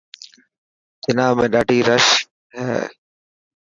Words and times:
جناح 1.03 1.31
۾ڏاڌي 1.39 1.79
رش 1.89 2.07
هي.ڍ 2.57 2.85